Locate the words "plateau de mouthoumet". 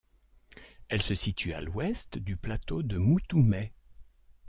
2.35-3.71